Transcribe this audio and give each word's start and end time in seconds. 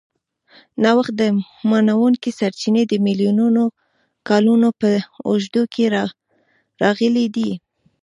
نوښت 0.83 1.13
نه 1.21 1.27
منونکي 1.69 2.31
سرچینې 2.39 2.83
د 2.87 2.93
میلیونونو 3.05 3.63
کالونو 4.27 4.69
په 4.79 4.89
اوږدو 5.27 5.63
کې 5.73 5.83
راغلي 6.83 7.25
دي. 7.35 7.51